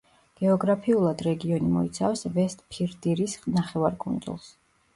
[0.39, 4.53] გეოგრაფიულად რეგიონი მოიცავს ვესტფირდირის ნახევარკუნძულს.